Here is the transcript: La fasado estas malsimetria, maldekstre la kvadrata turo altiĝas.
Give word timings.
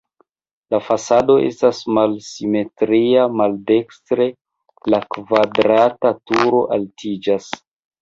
La 0.73 0.77
fasado 0.85 1.35
estas 1.49 1.81
malsimetria, 1.97 3.27
maldekstre 3.43 4.29
la 4.95 5.03
kvadrata 5.19 6.17
turo 6.19 6.67
altiĝas. 6.81 7.57